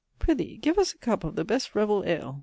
[0.19, 2.39] _Prithee, give us a cup of the best revell ale.